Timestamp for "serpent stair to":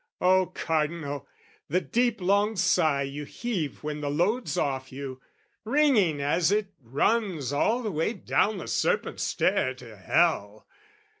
8.67-9.95